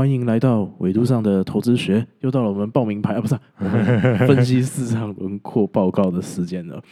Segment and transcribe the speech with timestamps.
[0.00, 3.36] 欢迎来到纬度上的投资学，又到了我们报名牌 啊，不是
[4.26, 6.82] 分析市场轮廓报告的时间了。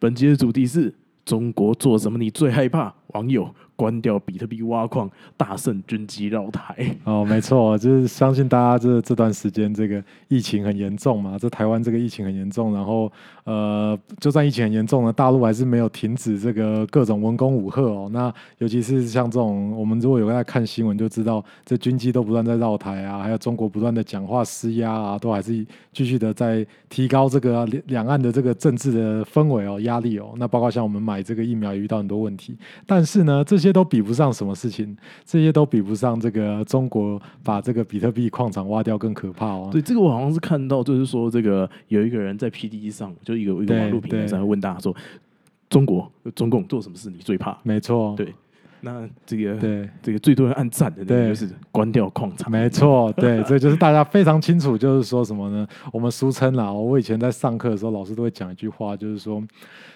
[0.00, 0.90] 本集的主题是
[1.26, 2.94] 中国做什么你最害怕？
[3.16, 3.48] 网友。
[3.78, 5.06] 关掉比特币挖矿，
[5.36, 6.96] 大胜军机绕台。
[7.04, 13.12] 哦，没错，就是相信大家这这段时间这个疫情很严重嘛，这台湾这个疫情很严重，然后
[13.44, 18.08] 呃，就算疫情很严重呢，大陆还是没有停止这个各种文攻武吓哦。
[18.10, 25.52] 那尤其是像这种，我们如果有在看新闻就知道，这军机都不断在绕台啊，还有中国不断的讲话施压啊，都还是
[25.92, 30.32] 继续的在提高这个两岸的这个政治的氛围哦，压力哦。
[30.38, 32.56] 那包括像我们买这个疫苗也遇到很多问题，
[32.86, 33.76] 但是呢，这些。
[33.76, 34.96] 都比不上什么事情，
[35.26, 39.68] 这些都比不上这个中国把这个比特币矿场挖掉更可怕哦。
[39.70, 44.96] 对，这个我好像是看到，就是说这个有一个人在 P D E 上，就一个一个网络平台上问大家说，
[45.68, 47.58] 中国中共做什么事你最怕？
[47.64, 48.32] 没错，对。
[48.86, 52.48] 那这个对这个最多人按赞的，对，就是关掉矿场。
[52.48, 55.66] 没错，对，这就是大家非常清楚，就是说什么呢？
[55.92, 59.42] 我们俗称啦，我以前在上课的时候，老师都会讲一句话，就是说。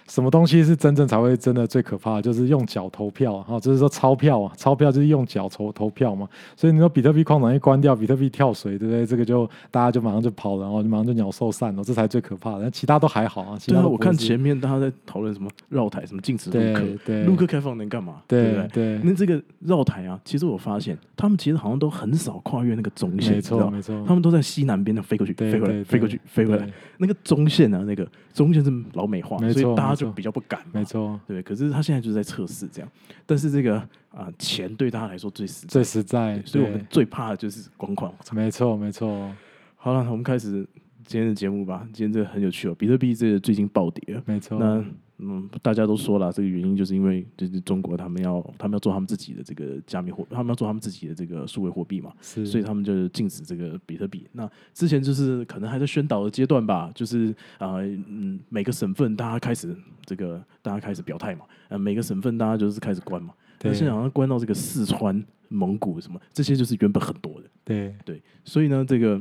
[0.08, 2.20] 什么东西是真正才会真的最可怕？
[2.20, 6.28] 就是用脚投票哈，就是说钞票啊，钞票就是用脚投投票嘛。
[6.56, 9.06] 所以你说比特币矿场一关掉，比特币跳水，对不对？
[9.06, 12.68] 这个就大家就马上就跑了，然后就马上就鸟兽散了，这才最可怕的。
[12.72, 13.56] 其他都还好啊。
[13.64, 18.16] 对啊，我看前面大家在讨论什么绕台，什么禁止陆客，陆客开放能干嘛？
[18.26, 19.00] 对不对？
[19.04, 26.68] 那这个绕台啊，其实我发现他们其实好像都很少跨越那个中线，没错没错，他们都在西南边的飞过去，飞回来，飞过去，飞回来。
[26.98, 30.00] 那个中线啊，那个中线是老美化，所以大家。
[30.00, 31.42] 就比较不敢，没错，对。
[31.42, 32.90] 可是他现在就是在测试这样，
[33.26, 33.76] 但是这个
[34.10, 38.10] 啊，钱对他来说最实最实在，所以我们最怕的就是光矿。
[38.32, 39.30] 没错，没错。
[39.76, 40.66] 好了，我们开始
[41.04, 41.86] 今天的节目吧。
[41.92, 44.58] 今天这个很有趣哦，比特币这个最近暴跌了，没错。
[44.58, 44.82] 那
[45.22, 54.26] 嗯，大家都说了，这个原因就是因为就是中国他们要他们要做他们自己的这个加密货，他们要做他们自己的这个数位货币嘛，所以他们就禁止这个比特币。
[54.32, 69.20] 那之前就是可能还在宣导的阶段吧，就是啊嗯，每个省份大家开始这个大家开始表态嘛，呃，每个省份大家就是开始关嘛，但现在好像关到这个四川、蒙古什么这些就是原本很多的，对对，所以呢，这个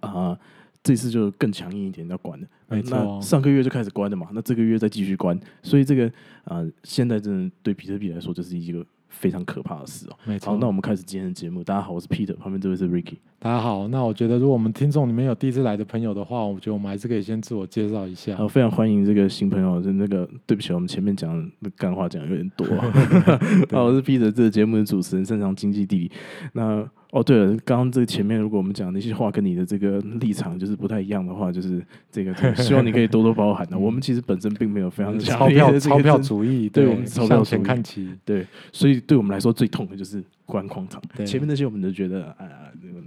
[0.00, 0.38] 啊。
[0.82, 2.46] 这次就更强硬一点，要关了。
[2.68, 6.10] 没错，上个月就开始关的嘛，那这个月再继续关，所以这个
[6.44, 10.16] 啊，现在真的对比特币来说，这是一个非常可怕的事哦。
[10.24, 11.64] 没错，好，那我们开始今天的节目。
[11.64, 13.16] 大家好，我是 Peter，旁边这位是 Ricky。
[13.38, 18.36] 大家好，那我觉得如果我们听众里面有第一次来的朋友的话，我觉得我们还是可以先自我介绍一下。
[18.36, 19.80] 好，非常欢迎这个新朋友。
[19.80, 22.66] 就那个，对不起，我们前面讲的干话讲有点多。
[23.72, 26.12] 好，我是 Peter，这个节目的主持人，擅长经济地理。
[26.52, 33.76] 那哦，对了，刚刚这前面如果我们讲那些话跟你的这个立场就是不太一样的话，就是这个希望你可以多多包涵的。
[33.80, 41.00] 我们其实本身并没有非常钞票钞票主义，对我们钞票钱看齐，对，所以对我们来说最痛的就是关矿场。
[41.24, 42.44] 前面那些我们都觉得啊，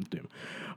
[0.10, 0.28] 对嘛。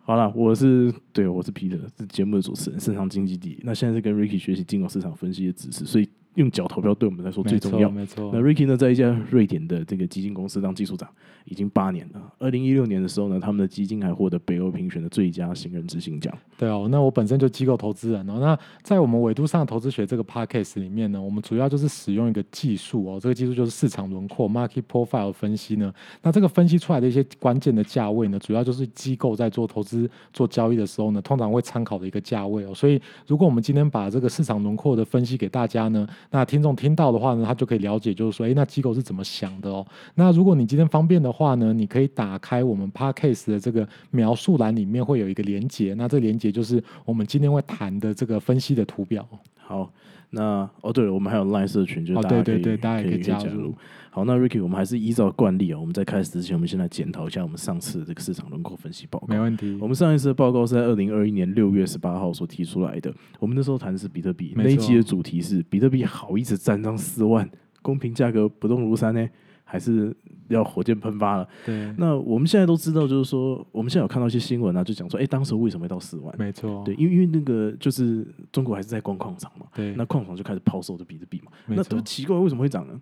[0.02, 3.58] 好了，我是对，我是 Peter，是节目的主持人，擅长经济地。
[3.62, 6.06] 那现在是跟 Ricky 学习金融市场分析的知识，所以。
[6.34, 7.88] 用脚投票对我们来说最重要。
[7.88, 11.08] 没错，那 Ricky 呢，在一家瑞典的这个基金公司当技术长，
[11.44, 12.20] 已经八年了。
[12.38, 16.36] 二零一六年的时候呢，他们的基金还获得北欧评选的最佳新人执行奖。
[16.58, 18.38] 对哦，那我本身就机构投资人哦。
[18.40, 25.92] 那在我们纬度上投资学这个 podcast 里面呢，我们主要就是使用一个技术哦，这个技术就是市场轮廓 （market profile） 分析呢。
[26.22, 32.74] 那这个分析出来的一些关键的价位呢，主要就是机构在做投资、做交易的时候呢，通常会参考的一个价位哦。
[32.74, 39.86] 所以，如果我们今天把这个市场轮廓的分析给大家呢，那听众听到的话呢，他就可以了解，就是说，哎，那机构是怎么想的哦？
[40.14, 49.26] 那如果你今天方便的话呢，你可以打开我们 Parkcase 的这个描述栏，里面会有一个连接，那这连接就是我们今天会谈的这个分析的图表。
[49.58, 49.90] 好。
[50.34, 53.74] 那哦，对了，我们还有 Line 社群，就是大家可以大家可以加入。
[54.10, 59.26] 好，那 Ricky，我们还是依照惯例啊，我们在开始之前，我们先来检讨一下我们上次的这个市场轮廓分析报告。
[59.26, 59.76] 没问题。
[59.80, 63.12] 我们上一次的报告是在二零二一年六月十八号所提出来的。
[63.40, 67.48] 我们那时候谈的是比特币，那一期的主题是比特币好一直站上四万，
[67.82, 69.28] 公平价格不动如山呢，
[69.64, 70.14] 还是？
[70.48, 71.90] 要火箭喷发了，对。
[71.96, 76.34] 那我们现在都知道，就是说，我们现在有看到一些新闻啊，就讲说，哎，当时为什么会到四万？
[76.38, 79.94] 没错，对，因为因为那个就是中国还是在逛矿场嘛，对。
[79.94, 83.00] 那矿场就开始抛售的比特币嘛，那都奇怪，为什么会涨呢？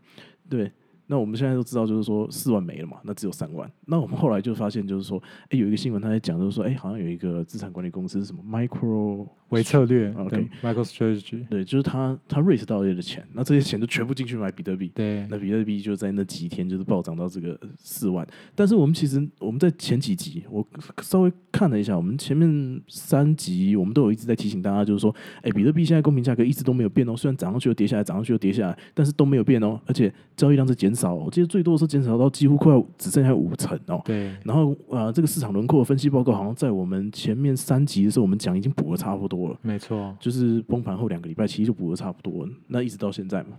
[0.48, 0.70] 对。
[1.06, 3.70] 那我们现在都知道，就是说四万没了嘛，那只有三万。
[3.86, 18.26] 那我们后来就发现，就是说，哎，有一个新闻他在讲，就是说，哎，好像有一个资产管理公司是什么 Micro 微策略，OK，Micro Strategy，对，就是他他 raise 到的钱，那这些钱就全部进去买比特币，对，那比特币就在那几天就是暴涨到这个四万。
[18.54, 20.66] 但是我们其实我们在前几集我
[21.02, 30.91] 稍微看了一下，我们前面三集我们都有一直在提醒大家，就是说，哎，比特币现在公平价格一直都没有变哦，虽然涨上去又跌下来，涨上去又跌下来，但是都没有变哦，而且交易量是减。
[30.92, 34.00] 减少，我记得最多的时候减少到几乎快要只剩下五成哦。
[34.04, 43.56] 对，然后呃，这个市场轮廓的分析报告好像在我们前面三集的时候，我们讲已经补的差不多了，没错，就是崩盘后两个礼拜其实就补的差不多了，那一直到现在嘛。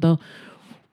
[0.00, 0.16] 但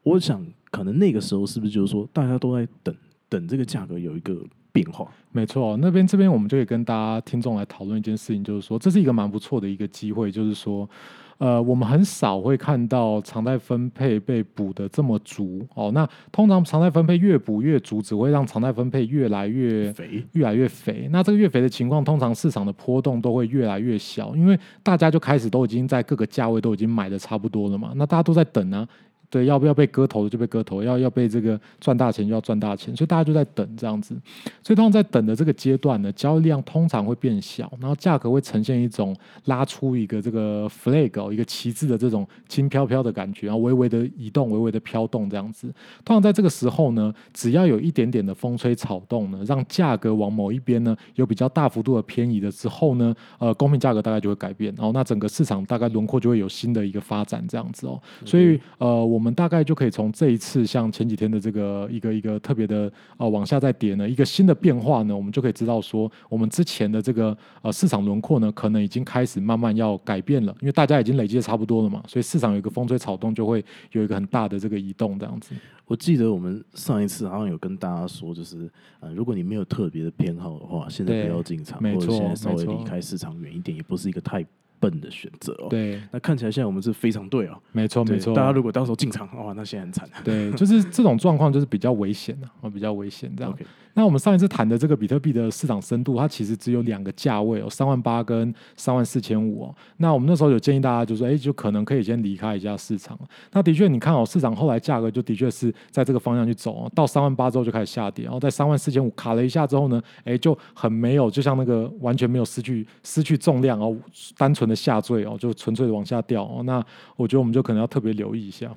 [0.04, 2.96] 我想，可能那个时候是不是就是说大家都在等
[3.28, 4.42] 等这个价格有一个
[4.76, 5.08] 变化？
[5.32, 10.90] 没错，那边这边我们就可以跟大家听众来讨论一件事情，就是说这是一个蛮不错的一个机会，就是说，
[11.38, 15.92] 呃，我们很少会看到常态分配被补的这么足哦。
[15.94, 21.08] 那通常常态分配越补越足，只会让常态分配越来越肥，越来越肥。
[21.10, 27.94] 那这个越肥的情况，通常市场的波动都会越来越小，因为大家就开始都已经在各个价位都已经买的差不多了嘛。
[27.96, 28.86] 那大家都在等呢。
[29.36, 34.16] 对，要不要被割头的就被割头，要要被这个赚大钱就要赚大钱，所以大家就在等这样子。
[34.64, 45.68] 所以通常在等的这个阶段呢，交易量通常会变小，然后价格会呈现一种拉出一个这个 flag 一个旗帜的这种轻飘飘的感觉，然后微微的移动，微微的飘动这样子。
[46.06, 58.00] 通常在这个时候呢，只要有一点点的风吹草动呢，让价格往某一边呢有比较大幅度的偏移的之后呢，呃，公平价格大概就会改变，然后那整个市场大概轮廓就会有新的一个发展这样子哦。
[58.24, 58.96] 所以呃。
[59.16, 75.56] 我们大概就可以从这一次像前几天的这个一个一个特别的呃往下再跌呢，一个新的变化呢，我们就可以知道说，我们之前的这个呃市场轮廓呢，可能已经开始慢慢要改变了，因为大家已经累积的差不多了嘛，所以市场有一个风吹草动，就会有一个很大的这个移动这样子。
[75.86, 78.70] 我记得我们上一次好像有跟大家说，就是
[79.00, 84.46] 呃，如果你没有特别的偏好的话，现在不要进场，或者现在稍微离开市场远一点，也不是一个太。
[84.80, 88.34] 笨的选择哦，对，那看起来现在我们是非常对哦，没错没错。
[88.34, 90.10] 大家如果到时候进场，哇，那现在很惨。
[90.24, 93.56] 对，就是这种状况就是比较危险的，哦，比较危险这样。
[93.98, 99.76] 那我们上一次谈的这个比特币的市场深度，它其实只有两个价位哦，三万八跟三万四千五哦。
[99.98, 103.18] 那我们那时候有建议大家，就说，哎，就可能可以先离开一下市场。
[103.54, 113.96] 那的确，你看哦，市场后来价格就的确是在这个方向去走哦，到三万八之后就开始下跌，然后在三万四千五卡了一下之后呢，哎，就很没有，就像那个完全没有失去失去重量哦，
[114.38, 116.64] 单纯的下坠哦，就纯粹的往下掉哦。
[116.64, 116.84] 那
[117.16, 118.76] 我觉得我们就可能要特别留意一下。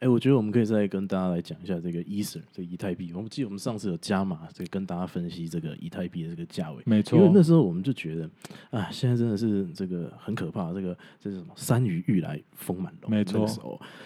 [0.00, 3.10] 哎，我觉得我们可以再跟大家来讲一下这个 Ether 这个以太币。
[3.12, 6.80] 我们记得我们上次有加码，这个跟大家分析这个以太币的这个价位。
[6.86, 8.30] 没错，因为那时候我们就觉得，
[8.70, 11.48] 啊，现在真的是这个很可怕，这个这是什么？
[11.56, 13.08] 山雨欲来风满楼。
[13.08, 13.44] 没错，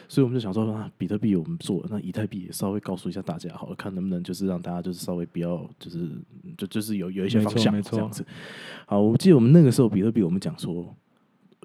[0.08, 6.08] 所以我们就想说，啊，比特币我们做，那以太币也稍微告诉一下大家，好了，看能不能就是让大家就是稍微不要，就是
[6.56, 8.24] 就就是有有一些方向这样子。
[8.86, 10.96] 好，我记得我们那个时候比特币，我们讲说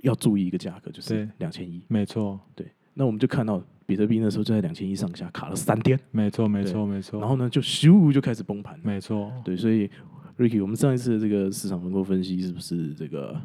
[0.04, 1.82] 要注意一个价格，就是两千一。
[1.88, 2.68] 没错，对。
[2.94, 3.62] 那我们就看到。
[3.88, 9.90] 比特币那时候就在两千一上下卡了三天，没错没错没错，然后呢就咻就开始崩盘，没错，对，所以
[10.38, 13.42] Ricky，我们上一次的这个市场能够分析是不是这个？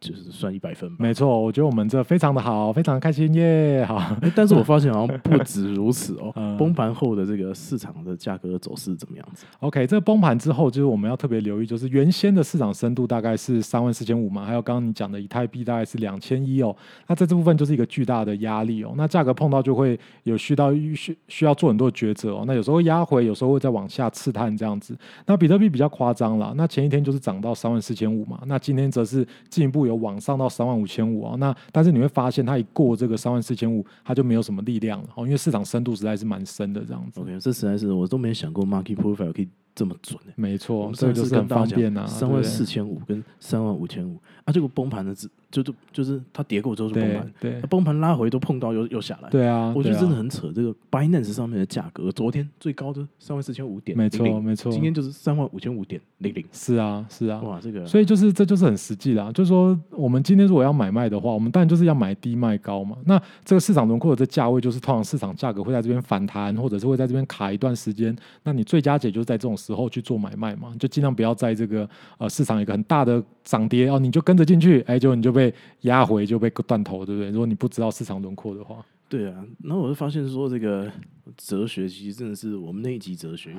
[0.00, 0.96] 就是算一百分吧。
[1.00, 3.84] 没错，我觉得我们这非常的好，非常开心耶！
[3.84, 6.32] 好，但是我发现好像不 止如此哦。
[6.56, 16.74] 崩盘后的这个市场的价格走势怎么样子？OK，这崩盘之后，就是我们要特别留意，就是原先的市场深度大概是三万四千五嘛，还有刚刚你讲的以太币大概是两千一哦。
[17.08, 18.94] 那在这部分就是一个巨大的压力哦。
[18.96, 22.44] 那价格碰到就会有需到需需要做很多抉择哦。
[22.46, 24.96] 那有时候压回，有时候会再往下刺探这样子。
[25.26, 29.87] 那比特币比较夸张了，那前一天就是涨到三万四千五嘛，那今天则是进一步。
[29.88, 37.20] 有往上到三万五千五啊，那但是你会发现它一过这个三万四千五，它就没有什么力量了哦，因为市场深度实在是蛮深的这样子。
[37.20, 39.48] OK，这实在是我都没想过 market profile 可以。
[39.74, 42.04] 这么准没错，这就是很方便啊。
[42.04, 50.52] 三万四千五跟三万五千五啊，这个崩盘的只就就就是它跌过之后就崩盘，对，崩盘拉回都碰到又又下来，对啊，我觉得真的很扯。
[50.54, 62.98] 这个 Binance 上面的价格，昨天最高的三万四千五点，没错没错，今天就是三万五千五点零零，是啊是啊，哇，这个，所以就是这就是很实际啦，就是说我们今天如果要买卖的话，我们当然就是要买低卖高嘛。
[63.06, 68.14] 那这个市场轮廓的这价位，就是通常市场价格会在这边反弹，或者是会在这边卡一段时间。
[68.42, 70.58] 那你最佳解就是在这种时候去做买卖。
[70.58, 77.30] 嘛，就尽量不要在这个呃市场一个很大的涨跌哦，你就跟着进去，哎，就你就被压回，就被断头，对不对？
[77.30, 79.44] 如果你不知道市场轮廓的话，对啊。
[79.62, 80.90] 然后我就发现说，这个
[81.36, 83.54] 哲学其实真的是我们那一集哲学，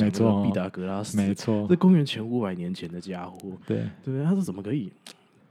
[0.00, 4.22] 没错，毕达哥拉斯，没错，这公元前五百年前的家伙，对对？
[4.24, 4.90] 他是怎么可以？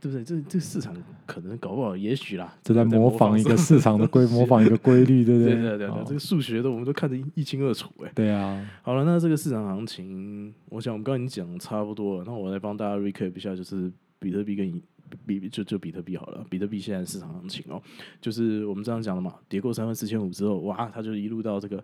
[0.02, 0.24] 对不对？
[0.26, 0.94] 这这市场
[1.26, 5.54] 可能搞不好，也许啦，这在模仿一个市场的规，模仿一个规律，对不对？
[5.56, 8.12] 对对对，这个数学的我们都看得一清二楚，哎。
[8.14, 8.70] 对啊。
[8.82, 14.68] 好了，那这个市场行情，我想我们刚刚已经讲差不多了，那我来帮大家 recap 一下，就是比特币跟
[15.26, 17.82] 比就就比特币好了，比特币现在市场行情哦，
[18.22, 21.84] 就是我们这样讲的嘛，跌过三万四千五之后，哇，它就一路到这个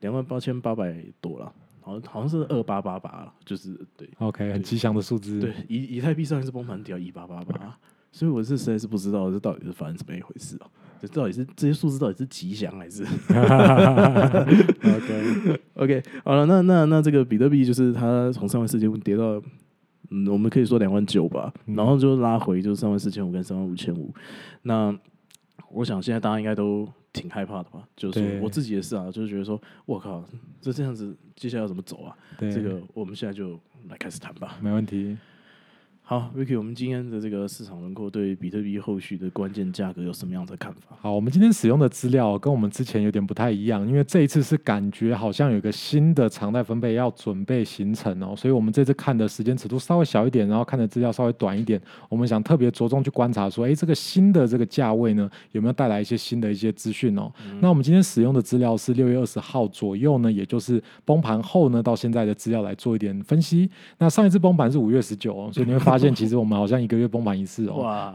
[0.00, 1.52] 两万八千八百多了。
[1.84, 5.40] 好像好像是二八八八，就是对，OK，很吉祥的数字。
[5.40, 7.76] 对，以以太币上一次崩盘掉一八八八，
[8.12, 10.70] 所以我是实在是不知道这到底是发生怎么一回事哦。
[11.00, 13.02] 这到底是这些数字到底是吉祥还是
[14.84, 16.02] OK，OK？
[16.24, 19.42] 好了，那那那这个比特币就是它从三万四千五跌到，
[20.12, 24.14] 嗯，我们可以说两万九吧，嗯然后就拉回就是三万四千五跟三万五千五。
[24.62, 24.94] 那
[25.70, 27.82] 我想现在大家应该都挺害怕的吧？
[27.96, 30.22] 就是我自己也是啊，就是觉得说，我靠，
[30.60, 32.14] 这这样子接下来要怎么走啊？
[32.38, 34.58] 对，这个我们现在就来开始谈吧。
[34.60, 35.16] 没问题。
[36.04, 40.96] 好，Vicky，我们今天的这个市场轮廓对比特币后续的关键价格有什么样的看法？
[41.00, 51.80] 好，我们今天使用的资料跟我们之前有点不太一样，因为这一次是感觉好像有一个新的常态分配要准备形成哦，所以我们这次看的时间尺度稍微小一点，然后看的资料稍微短一点。
[52.10, 57.32] 我们想特别着重去观察说，诶，这个新的这个价位呢，有没有带来一些新的一些资讯哦？
[57.60, 63.70] 那我们今天使用的资料是六月二十号左右呢，也就是崩盘后呢到现在的资料来做一点分析。
[63.98, 67.74] 那上一次崩盘是五月十九哦，所以你会发现其实我们好像一个月崩盘一次哦。
[67.76, 68.14] 哇！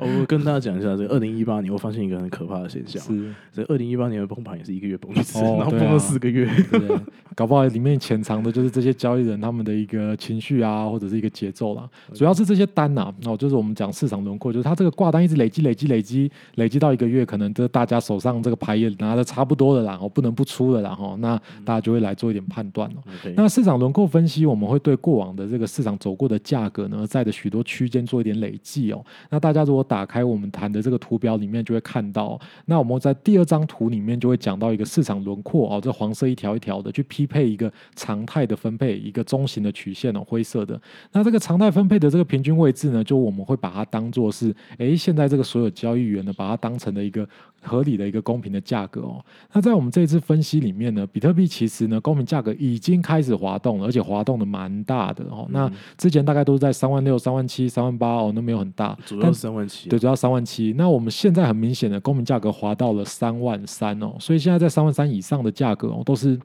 [0.00, 6.48] 我跟大家讲一下，这个二零一八年我发现一个很可怕的现象，是，这二零一八年的崩盘也是一个月崩一次，然后崩了四个月。
[6.70, 6.98] 对？
[7.34, 11.88] 搞不好里面潜藏的就是这些交易人他们的一个情绪啊，或者是一个节奏啦。
[12.12, 22.98] 主要是这些单呐、哦，就是我们讲市场轮廓，就是它这个挂单一直累积、累积、累积、累积到一个月，可能这大家手上这个牌也拿的差不多了啦，然后不能不出了啦，然后那大家就会来做一点判断哦。
[23.20, 29.04] OK，那市场轮廓分析，我们会对过往的这个市场走过的价格呢，在的许多区间做一点累计哦。
[29.30, 40.80] 那大家如果打开我们谈的这个图表里面，就会看到哦、那我们在第二张图里面就会讲到一个市场轮廓哦，这黄色一条一条的去匹配一个常态的分配，一个中型的曲线哦，灰色的。
[41.12, 47.26] 那这个常态分配的这个平均位置呢，就我们会把它当做是，诶，现在这个所有交易员呢，把它当成了一个
[47.62, 49.24] 合理的一个公平的价格哦。
[49.52, 55.46] 那在我们这一次分析里面呢，比特币其实呢，公平价格已经开始滑动了，而且滑动的蛮大的哦。
[55.50, 60.74] 那之前大概都是在三万六、三万七、三万八哦，那没有很大，主要三万七啊，对，主要三万七。
[60.76, 66.38] 那我们现在很明显的公民价格滑到了三万三哦，所以现在在三万三以上的价格哦，都是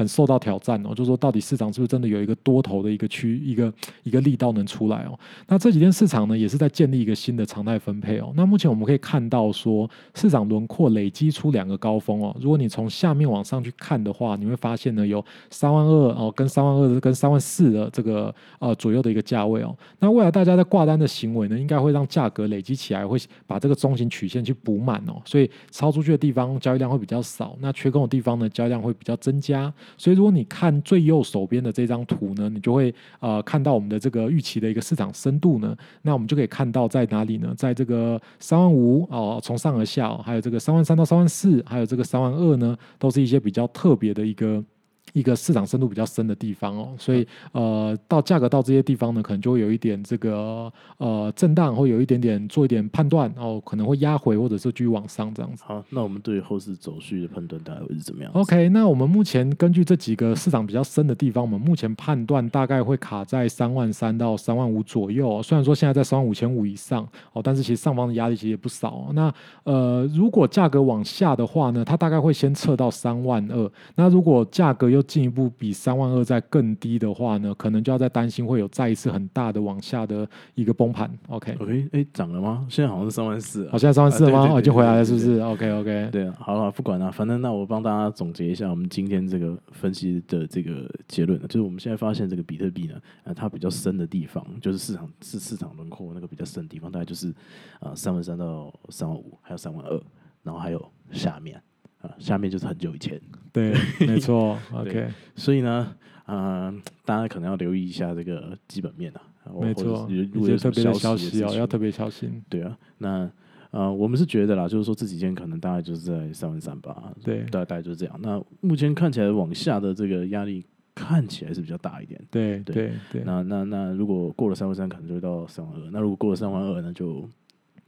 [0.00, 0.94] 很受到挑战哦。
[0.94, 3.70] 就是说，到底市场是不是真的有一个多头的一个区一个
[4.02, 5.18] 一个力道能出来哦？
[5.46, 8.32] 那这几天市场呢，也是在建立一个新的常态分配哦。
[8.34, 12.34] 那目前我们可以看到说，市场轮廓累积出两个高峰哦。
[12.40, 19.76] 如果你从下面往上去看的话，你会发现呢，有三万二哦，跟三万二跟三万四的这个呃左右的一个价位哦。
[19.98, 25.20] 那未来大家在挂单的行为呢，应该会让价格累积起来，会把这个中型曲线去补满哦。
[25.26, 29.72] 所以超出去的地方交易量会比较少，那缺空的地方呢，交易量会比较增加。
[29.96, 37.54] 所以如果你看最右手边的这张图呢，你就会呃看到我们的这个预期的一个市场深度呢，那我们就可以看到在哪里呢？
[37.56, 44.64] 在这个三万五哦，从上而下、哦，还有这个三万三到三万四，还有这个三万二呢，都是一些比较特别的一个。
[45.12, 55.64] 一个市场深度比较深的地方哦，所以呃，到价格到这些地方呢，可能就会有一点这个呃震荡，会有一点点做一点判断哦，可能会压回或者是继续往上这样子。
[55.66, 69.32] 好，那我们对于后市走势的判断大概会是怎么样 OK，那我们目前根据这几个市场比较深的地方，我们目前判断大概会卡在三万三到三万五左右哦、虽然说现在在三万五千五以上哦，但是其实上方的压力其实也不少哦、那
[69.64, 73.70] 呃，如果价格往下的话呢，它大概会先测到三万二。
[73.94, 81.10] 那如果价格又进一步比三万二再更低的话呢，可能就要再担心会有再一次很大的往下的一个崩盘。
[81.28, 82.66] OK，OK，哎，涨了吗？
[82.68, 84.38] 现在好像是三万四好，现在三万四了吗？
[84.40, 97.32] 啊对对对哦，已经回来了，是不是？OK OK，对啊，好了，不管了，反正那我帮大家总结一下我们今天这个分析的这个结论，就是我们现在发现这个比特币呢，呃，它比较深的地方，就是市场是市场轮廓那个比较深的地方，大概就是
[97.80, 100.00] 啊三万三到三万五，还有三万二，
[100.42, 101.60] 然后还有下面
[102.02, 103.20] 啊，下面就是很久以前，
[103.52, 103.74] 对，
[104.06, 104.58] 没错。
[104.72, 105.94] OK，所以呢，
[106.26, 109.20] 呃，大家可能要留意一下这个基本面啊，
[109.60, 112.42] 没错，一些特别的消息要特别别小心。
[112.48, 113.30] 对啊，那
[113.70, 118.18] 呃，我们是觉得啦，就是说这几天可能大概就是在三万三吧，对大大概就是这样。
[118.22, 120.64] 那目前看起来往下的这个压力
[120.94, 122.20] 看起来是比较大一点。
[122.30, 125.90] 对对对对，那那那如果过了三万三，可能就会到三万二。
[125.92, 127.28] 那如果过了三万二，那就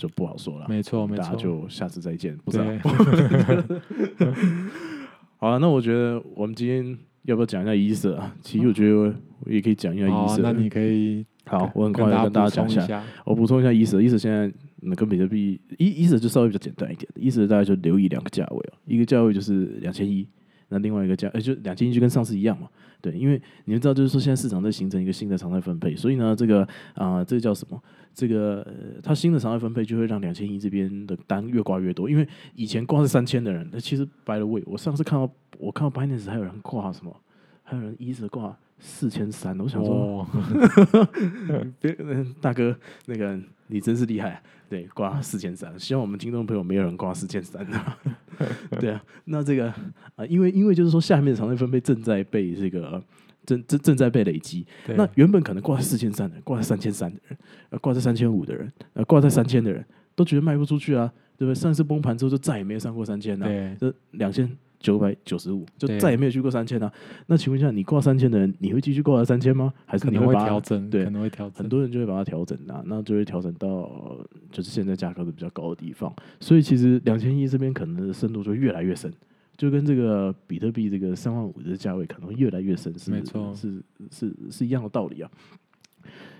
[0.03, 0.67] 就不好说了。
[0.69, 1.37] 没错没大家错。
[1.39, 2.65] 就下次再见，不知道。
[5.39, 8.35] 好了，那我觉得我们今天要不要讲一下伊瑟啊？
[8.43, 9.15] 其实我觉得我
[9.47, 10.43] 也可以讲一下伊好，瑟。
[10.43, 13.03] 那你可以好，我很快跟大家补讲一下。
[13.25, 20.27] 我补充一下伊瑟，伊瑟现在嗯跟比特币伊伊瑟就稍微比较简单一点，伊瑟大概就留意两个价位哦，一个价位就是两千一，
[20.73, 22.67] 那另外一个价，呃，就两千一就跟上次一样嘛，
[23.01, 27.81] 对，因为你们知道就是说现在市场在形成一个新的常态分配，所以呢，这个啊、这个叫什么？
[28.15, 37.15] 这个、呃、它新的常态分配就会让两千一这边的单越挂越多，因为以前挂是三千的人，那其实 by the way，我上次看到我看到 Binance 还有人挂什么，
[37.63, 39.95] 还有人一直挂四千三，我想说。
[39.95, 40.27] 哦，
[41.81, 42.77] 别，嗯大哥，
[43.07, 43.39] 那个
[43.69, 45.79] 你真是厉害，对，挂四千三。
[45.79, 47.79] 希望我们听众朋友没有人挂四千三的。
[48.81, 49.69] 对啊，那这个
[50.17, 53.03] 啊，因为因为就是说，下面的场内分配正在被这个
[53.45, 54.67] 正正正在被累积。
[54.97, 57.39] 那原本可能挂在四千三的人，挂在三千三的人，
[57.71, 59.85] 呃，挂在三千五的人，呃，挂在三千的人，
[60.15, 61.55] 都觉得卖不出去啊，对不对？
[61.55, 64.49] 上次崩盘之后就再也没有上过三千了，对这两千
[64.83, 66.93] 九百九十五就再也没有去过三千啊。
[67.27, 69.73] 那请问一下，你挂三千的人，你会继续挂到三千吗？
[69.87, 71.69] 还是你会调整，对可能会调整很。
[71.69, 79.11] 多人就会把它调整啊，那就会调整到呃就是现在价格的比较高的地方，所以其实两千一这边可能的深度就越来越深，
[79.57, 85.31] 就跟这个比特币这个三万五的价位可能会越来越深，是没错是是是一样的道理啊。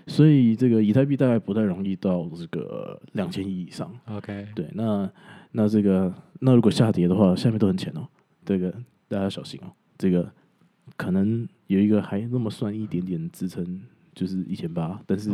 [0.05, 5.09] 所以这个以太币大概不太容易到这个两千亿以上，OK，对，那
[5.53, 8.05] 那这个那如果下跌的话，下面都很浅哦，
[8.45, 8.71] 这个
[9.07, 9.71] 大家要小心哦。
[9.97, 10.31] 这个
[10.97, 13.81] 可能有一个还那么算一点点支撑，
[14.13, 15.31] 就是一千八，但是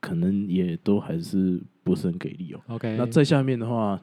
[0.00, 2.60] 可能也都还是不是很给力哦。
[2.68, 4.00] OK，那在下面的话，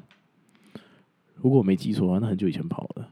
[1.36, 3.08] 如果我没记错的话，那很久以前跑的，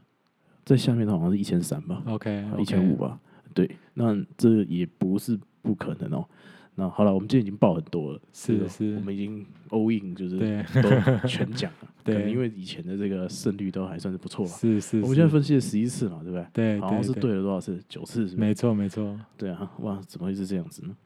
[0.64, 3.20] 在下面的好像是一千三吧，OK 一千五吧。
[3.54, 6.26] 对，那这也不是不可能哦。
[6.74, 10.38] 那好了，我们今天已经报很多了，是是我们已经 all in，就是
[10.82, 11.91] 都全讲了。
[12.04, 14.52] 对可能因为以前的这个胜率都还算是不错吧。
[14.52, 16.46] 是是，我们现在分析了十一次嘛，对不对？
[16.52, 17.82] 对好像是对对了多少次？
[17.88, 18.26] 九次？
[18.36, 20.96] 没错没错，对啊，哇，怎么会是这样子呢？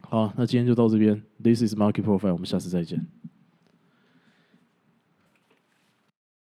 [0.00, 1.20] 好，那今天就到这边。
[1.42, 3.06] This is Market Profile，我们下次再见。